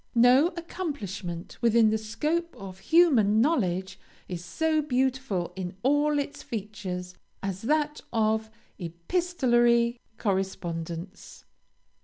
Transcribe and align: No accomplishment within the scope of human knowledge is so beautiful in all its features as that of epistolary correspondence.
No 0.15 0.47
accomplishment 0.57 1.59
within 1.61 1.91
the 1.91 1.97
scope 1.99 2.55
of 2.57 2.79
human 2.79 3.39
knowledge 3.39 3.99
is 4.27 4.43
so 4.43 4.81
beautiful 4.81 5.53
in 5.55 5.75
all 5.83 6.17
its 6.17 6.41
features 6.41 7.13
as 7.43 7.61
that 7.61 8.01
of 8.11 8.49
epistolary 8.79 9.99
correspondence. 10.17 11.45